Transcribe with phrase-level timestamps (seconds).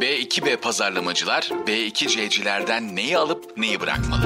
[0.00, 4.22] B2B pazarlamacılar B2C'cilerden neyi alıp neyi bırakmalı?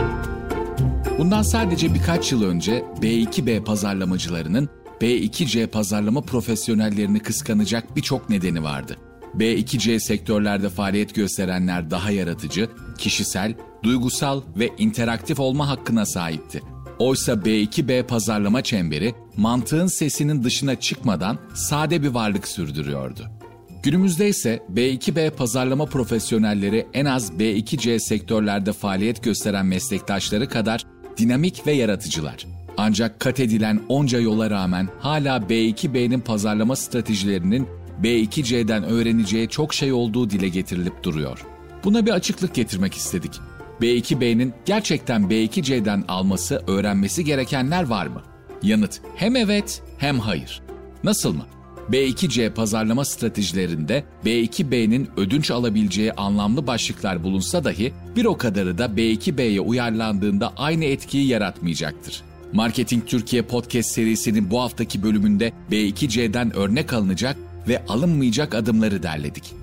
[1.18, 4.68] Bundan sadece birkaç yıl önce B2B pazarlamacılarının
[5.00, 8.96] B2C pazarlama profesyonellerini kıskanacak birçok nedeni vardı.
[9.34, 16.62] B2C sektörlerde faaliyet gösterenler daha yaratıcı, kişisel, duygusal ve interaktif olma hakkına sahipti.
[16.98, 23.37] Oysa B2B pazarlama çemberi mantığın sesinin dışına çıkmadan sade bir varlık sürdürüyordu.
[23.82, 30.84] Günümüzde ise B2B pazarlama profesyonelleri en az B2C sektörlerde faaliyet gösteren meslektaşları kadar
[31.16, 32.46] dinamik ve yaratıcılar.
[32.76, 37.68] Ancak kat edilen onca yola rağmen hala B2B'nin pazarlama stratejilerinin
[38.02, 41.46] B2C'den öğreneceği çok şey olduğu dile getirilip duruyor.
[41.84, 43.40] Buna bir açıklık getirmek istedik.
[43.80, 48.22] B2B'nin gerçekten B2C'den alması, öğrenmesi gerekenler var mı?
[48.62, 50.62] Yanıt hem evet hem hayır.
[51.04, 51.46] Nasıl mı?
[51.92, 59.60] B2C pazarlama stratejilerinde B2B'nin ödünç alabileceği anlamlı başlıklar bulunsa dahi bir o kadarı da B2B'ye
[59.60, 62.22] uyarlandığında aynı etkiyi yaratmayacaktır.
[62.52, 67.36] Marketing Türkiye podcast serisinin bu haftaki bölümünde B2C'den örnek alınacak
[67.68, 69.54] ve alınmayacak adımları derledik.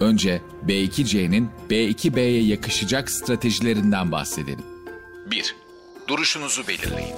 [0.00, 4.64] Önce B2C'nin B2B'ye yakışacak stratejilerinden bahsedelim.
[5.30, 5.54] 1.
[6.08, 7.14] Duruşunuzu belirleyin.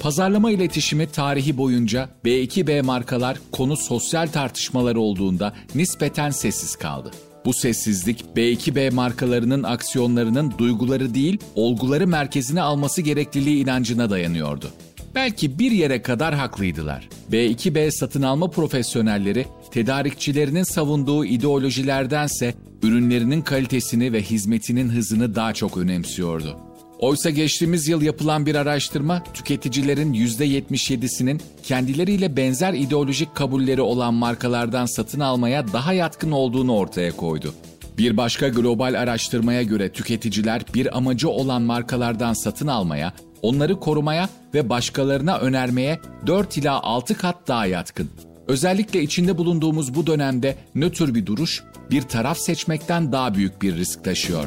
[0.00, 7.10] Pazarlama iletişimi tarihi boyunca B2B markalar konu sosyal tartışmalar olduğunda nispeten sessiz kaldı.
[7.44, 14.70] Bu sessizlik B2B markalarının aksiyonlarının duyguları değil, olguları merkezine alması gerekliliği inancına dayanıyordu.
[15.14, 17.08] Belki bir yere kadar haklıydılar.
[17.32, 26.67] B2B satın alma profesyonelleri tedarikçilerinin savunduğu ideolojilerdense ürünlerinin kalitesini ve hizmetinin hızını daha çok önemsiyordu.
[26.98, 35.20] Oysa geçtiğimiz yıl yapılan bir araştırma tüketicilerin %77'sinin kendileriyle benzer ideolojik kabulleri olan markalardan satın
[35.20, 37.54] almaya daha yatkın olduğunu ortaya koydu.
[37.98, 43.12] Bir başka global araştırmaya göre tüketiciler bir amacı olan markalardan satın almaya,
[43.42, 48.10] onları korumaya ve başkalarına önermeye 4 ila 6 kat daha yatkın.
[48.46, 54.04] Özellikle içinde bulunduğumuz bu dönemde nötr bir duruş, bir taraf seçmekten daha büyük bir risk
[54.04, 54.44] taşıyor.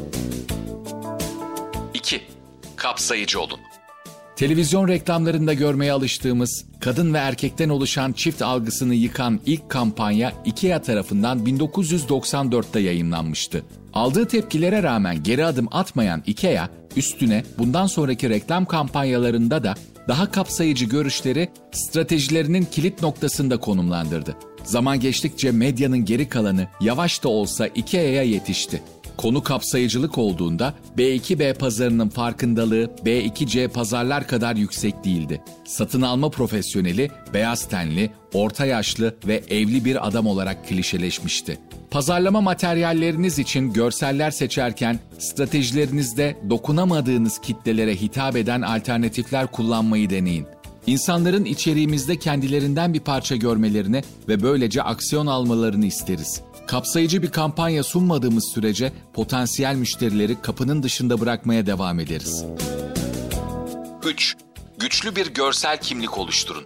[1.94, 2.20] 2.
[2.82, 3.60] Kapsayıcı olun.
[4.36, 11.46] Televizyon reklamlarında görmeye alıştığımız kadın ve erkekten oluşan çift algısını yıkan ilk kampanya IKEA tarafından
[11.46, 13.64] 1994'te yayınlanmıştı.
[13.92, 19.74] Aldığı tepkilere rağmen geri adım atmayan IKEA, üstüne bundan sonraki reklam kampanyalarında da
[20.08, 24.36] daha kapsayıcı görüşleri stratejilerinin kilit noktasında konumlandırdı.
[24.64, 28.82] Zaman geçtikçe medyanın geri kalanı yavaş da olsa IKEA'ya yetişti.
[29.22, 35.42] Konu kapsayıcılık olduğunda B2B pazarının farkındalığı B2C pazarlar kadar yüksek değildi.
[35.64, 41.58] Satın alma profesyoneli beyaz tenli, orta yaşlı ve evli bir adam olarak klişeleşmişti.
[41.90, 50.46] Pazarlama materyalleriniz için görseller seçerken stratejilerinizde dokunamadığınız kitlelere hitap eden alternatifler kullanmayı deneyin.
[50.86, 56.42] İnsanların içeriğimizde kendilerinden bir parça görmelerini ve böylece aksiyon almalarını isteriz.
[56.66, 62.44] Kapsayıcı bir kampanya sunmadığımız sürece potansiyel müşterileri kapının dışında bırakmaya devam ederiz.
[64.06, 64.36] 3.
[64.78, 66.64] Güçlü bir görsel kimlik oluşturun.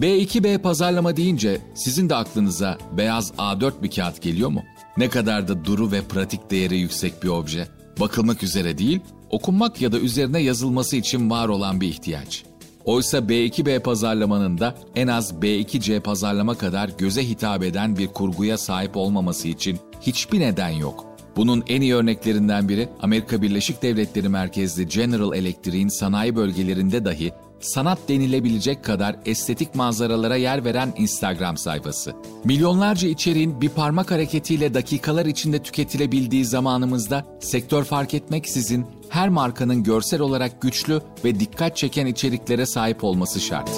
[0.00, 4.62] B2B pazarlama deyince sizin de aklınıza beyaz A4 bir kağıt geliyor mu?
[4.96, 7.68] Ne kadar da duru ve pratik değeri yüksek bir obje.
[8.00, 9.00] Bakılmak üzere değil,
[9.30, 12.44] okunmak ya da üzerine yazılması için var olan bir ihtiyaç.
[12.84, 18.96] Oysa B2B pazarlamanın da en az B2C pazarlama kadar göze hitap eden bir kurguya sahip
[18.96, 21.06] olmaması için hiçbir neden yok.
[21.36, 27.32] Bunun en iyi örneklerinden biri Amerika Birleşik Devletleri merkezli General Electric'in sanayi bölgelerinde dahi
[27.64, 32.14] sanat denilebilecek kadar estetik manzaralara yer veren Instagram sayfası.
[32.44, 40.20] Milyonlarca içeriğin bir parmak hareketiyle dakikalar içinde tüketilebildiği zamanımızda sektör fark etmeksizin her markanın görsel
[40.20, 43.70] olarak güçlü ve dikkat çeken içeriklere sahip olması şart.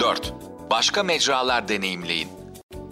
[0.00, 0.34] 4.
[0.70, 2.28] Başka mecralar deneyimleyin.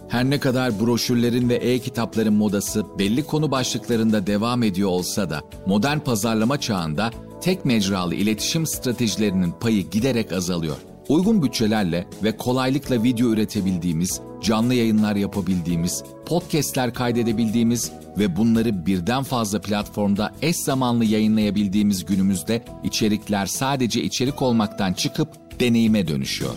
[0.09, 5.99] Her ne kadar broşürlerin ve e-kitapların modası belli konu başlıklarında devam ediyor olsa da modern
[5.99, 7.11] pazarlama çağında
[7.47, 10.77] tek mecralı iletişim stratejilerinin payı giderek azalıyor.
[11.09, 19.61] Uygun bütçelerle ve kolaylıkla video üretebildiğimiz, canlı yayınlar yapabildiğimiz, podcastler kaydedebildiğimiz ve bunları birden fazla
[19.61, 26.55] platformda eş zamanlı yayınlayabildiğimiz günümüzde içerikler sadece içerik olmaktan çıkıp deneyime dönüşüyor.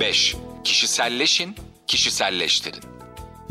[0.00, 0.36] 5.
[0.64, 1.54] Kişiselleşin,
[1.86, 2.82] kişiselleştirin.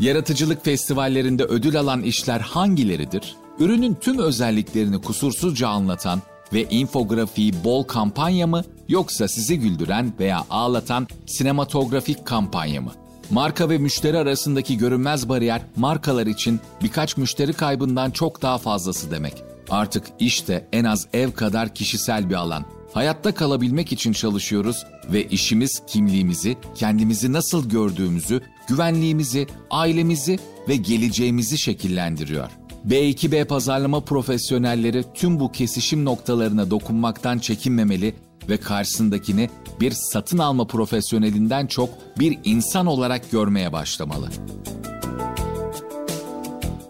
[0.00, 3.36] Yaratıcılık festivallerinde ödül alan işler hangileridir?
[3.60, 6.22] Ürünün tüm özelliklerini kusursuzca anlatan
[6.52, 12.92] ve infografiği bol kampanya mı Yoksa sizi güldüren veya ağlatan sinematografik kampanya mı?
[13.30, 19.34] Marka ve müşteri arasındaki görünmez bariyer markalar için birkaç müşteri kaybından çok daha fazlası demek.
[19.70, 22.64] Artık işte en az ev kadar kişisel bir alan.
[22.92, 32.59] Hayatta kalabilmek için çalışıyoruz ve işimiz kimliğimizi, kendimizi nasıl gördüğümüzü, güvenliğimizi, ailemizi ve geleceğimizi şekillendiriyor.
[32.88, 38.14] B2B pazarlama profesyonelleri tüm bu kesişim noktalarına dokunmaktan çekinmemeli
[38.48, 39.50] ve karşısındakini
[39.80, 41.88] bir satın alma profesyonelinden çok
[42.18, 44.28] bir insan olarak görmeye başlamalı.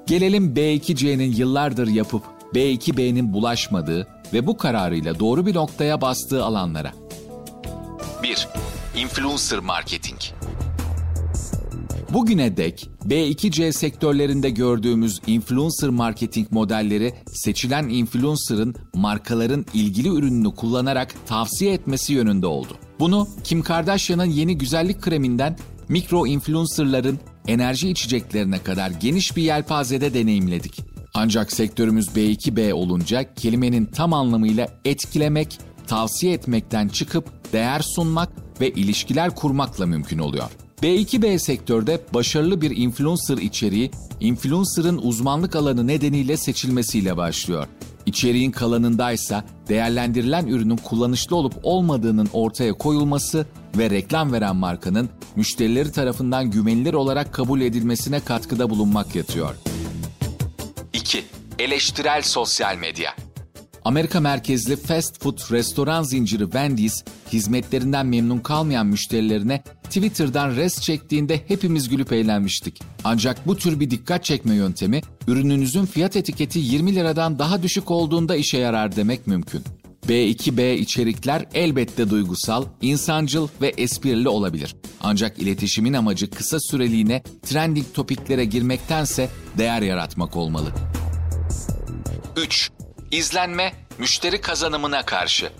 [0.06, 2.22] Gelelim B2C'nin yıllardır yapıp
[2.54, 6.92] B2B'nin bulaşmadığı ve bu kararıyla doğru bir noktaya bastığı alanlara.
[8.22, 8.48] 1.
[8.96, 9.99] Influencer marketing.
[12.12, 21.72] Bugüne dek B2C sektörlerinde gördüğümüz influencer marketing modelleri seçilen influencer'ın markaların ilgili ürününü kullanarak tavsiye
[21.72, 22.72] etmesi yönünde oldu.
[23.00, 25.58] Bunu Kim Kardashian'ın yeni güzellik kreminden
[25.88, 30.80] mikro influencer'ların enerji içeceklerine kadar geniş bir yelpazede deneyimledik.
[31.14, 38.28] Ancak sektörümüz B2B olunca kelimenin tam anlamıyla etkilemek, tavsiye etmekten çıkıp değer sunmak
[38.60, 40.50] ve ilişkiler kurmakla mümkün oluyor.
[40.82, 43.90] B2B sektörde başarılı bir influencer içeriği,
[44.20, 47.66] influencer'ın uzmanlık alanı nedeniyle seçilmesiyle başlıyor.
[48.06, 53.46] İçeriğin kalanındaysa değerlendirilen ürünün kullanışlı olup olmadığının ortaya koyulması
[53.78, 59.54] ve reklam veren markanın müşterileri tarafından güvenilir olarak kabul edilmesine katkıda bulunmak yatıyor.
[60.92, 61.24] 2.
[61.58, 63.10] Eleştirel sosyal medya
[63.84, 71.88] Amerika merkezli fast food restoran zinciri Wendy's, hizmetlerinden memnun kalmayan müşterilerine Twitter'dan res çektiğinde hepimiz
[71.88, 72.82] gülüp eğlenmiştik.
[73.04, 78.36] Ancak bu tür bir dikkat çekme yöntemi, ürününüzün fiyat etiketi 20 liradan daha düşük olduğunda
[78.36, 79.64] işe yarar demek mümkün.
[80.08, 84.76] B2B içerikler elbette duygusal, insancıl ve esprili olabilir.
[85.00, 89.28] Ancak iletişimin amacı kısa süreliğine trending topiklere girmektense
[89.58, 90.72] değer yaratmak olmalı.
[92.36, 92.70] 3.
[93.10, 95.50] İzlenme, müşteri kazanımına karşı.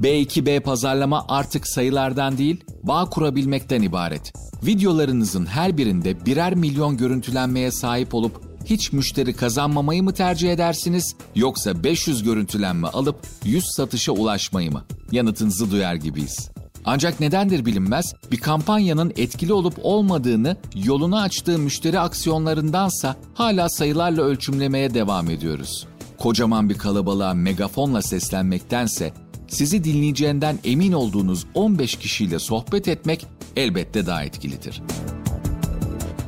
[0.00, 4.32] B2B pazarlama artık sayılardan değil, bağ kurabilmekten ibaret.
[4.66, 11.84] Videolarınızın her birinde birer milyon görüntülenmeye sahip olup hiç müşteri kazanmamayı mı tercih edersiniz yoksa
[11.84, 14.84] 500 görüntülenme alıp 100 satışa ulaşmayı mı?
[15.12, 16.50] Yanıtınızı duyar gibiyiz.
[16.84, 24.94] Ancak nedendir bilinmez bir kampanyanın etkili olup olmadığını yolunu açtığı müşteri aksiyonlarındansa hala sayılarla ölçümlemeye
[24.94, 25.86] devam ediyoruz.
[26.18, 29.12] Kocaman bir kalabalığa megafonla seslenmektense
[29.48, 33.26] sizi dinleyeceğinden emin olduğunuz 15 kişiyle sohbet etmek
[33.56, 34.82] elbette daha etkilidir.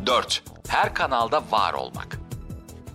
[0.06, 0.42] 4.
[0.68, 2.20] Her kanalda var olmak.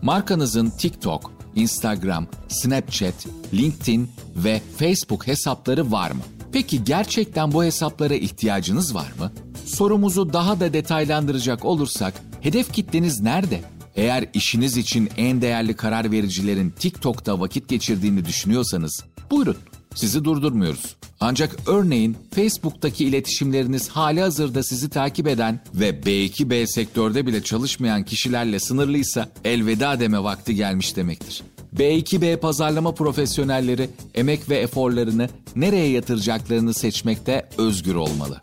[0.01, 6.21] Markanızın TikTok, Instagram, Snapchat, LinkedIn ve Facebook hesapları var mı?
[6.51, 9.31] Peki gerçekten bu hesaplara ihtiyacınız var mı?
[9.65, 13.61] Sorumuzu daha da detaylandıracak olursak, hedef kitleniz nerede?
[13.95, 19.57] Eğer işiniz için en değerli karar vericilerin TikTok'ta vakit geçirdiğini düşünüyorsanız, buyurun
[19.95, 20.95] sizi durdurmuyoruz.
[21.19, 28.59] Ancak örneğin Facebook'taki iletişimleriniz hali hazırda sizi takip eden ve B2B sektörde bile çalışmayan kişilerle
[28.59, 31.43] sınırlıysa elveda deme vakti gelmiş demektir.
[31.77, 38.41] B2B pazarlama profesyonelleri emek ve eforlarını nereye yatıracaklarını seçmekte özgür olmalı.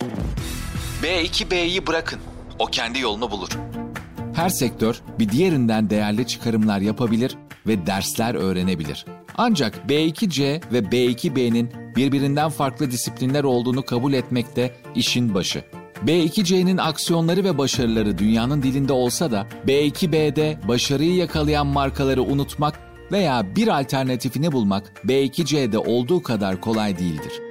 [1.02, 2.20] B2B'yi bırakın.
[2.58, 3.48] O kendi yolunu bulur.
[4.34, 7.36] Her sektör bir diğerinden değerli çıkarımlar yapabilir
[7.66, 9.04] ve dersler öğrenebilir.
[9.36, 15.64] Ancak B2C ve B2B'nin birbirinden farklı disiplinler olduğunu kabul etmekte işin başı.
[16.06, 22.80] B2C'nin aksiyonları ve başarıları dünyanın dilinde olsa da B2B'de başarıyı yakalayan markaları unutmak
[23.12, 27.49] veya bir alternatifini bulmak B2C'de olduğu kadar kolay değildir.